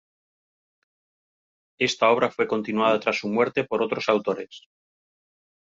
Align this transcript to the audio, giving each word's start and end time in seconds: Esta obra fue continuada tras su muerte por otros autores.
Esta 1.79 2.09
obra 2.09 2.31
fue 2.31 2.47
continuada 2.47 2.99
tras 2.99 3.19
su 3.19 3.27
muerte 3.27 3.65
por 3.65 3.83
otros 3.83 4.09
autores. 4.09 4.63